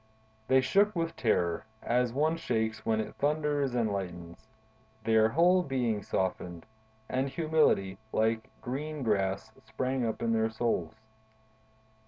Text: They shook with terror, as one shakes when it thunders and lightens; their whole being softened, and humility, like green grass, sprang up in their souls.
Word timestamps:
They 0.47 0.61
shook 0.61 0.95
with 0.95 1.15
terror, 1.15 1.63
as 1.83 2.11
one 2.11 2.35
shakes 2.35 2.83
when 2.83 2.99
it 2.99 3.13
thunders 3.17 3.75
and 3.75 3.93
lightens; 3.93 4.47
their 5.03 5.29
whole 5.29 5.61
being 5.61 6.01
softened, 6.01 6.65
and 7.07 7.29
humility, 7.29 7.99
like 8.11 8.49
green 8.61 9.03
grass, 9.03 9.51
sprang 9.63 10.03
up 10.03 10.23
in 10.23 10.33
their 10.33 10.49
souls. 10.49 10.95